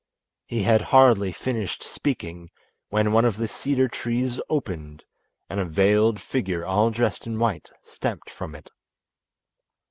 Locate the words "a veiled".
5.59-6.19